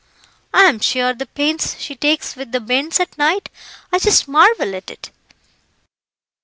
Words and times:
I'm 0.51 0.79
sure 0.79 1.13
the 1.13 1.27
pains 1.27 1.75
she 1.77 1.93
takes 1.95 2.35
with 2.35 2.51
the 2.51 2.59
bairns 2.59 2.99
at 2.99 3.15
night, 3.19 3.49
I 3.91 3.99
just 3.99 4.27
marvel 4.27 4.73
at 4.73 4.89
it. 4.89 5.11